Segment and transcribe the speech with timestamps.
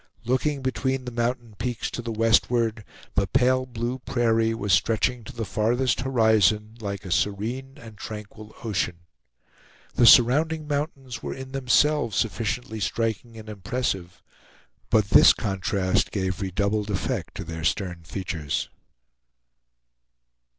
[0.25, 5.31] Looking between the mountain peaks to the westward, the pale blue prairie was stretching to
[5.31, 9.01] the farthest horizon like a serene and tranquil ocean.
[9.93, 14.23] The surrounding mountains were in themselves sufficiently striking and impressive,
[14.89, 18.69] but this contrast gave redoubled effect to their stern features.